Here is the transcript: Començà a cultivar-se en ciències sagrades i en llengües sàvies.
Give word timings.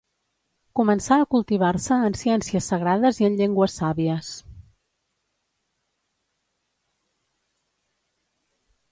Començà 0.77 1.15
a 1.23 1.25
cultivar-se 1.33 1.97
en 2.05 2.15
ciències 2.21 2.69
sagrades 2.71 3.19
i 3.23 3.27
en 3.27 3.35
llengües 3.41 3.77
sàvies. 3.81 4.31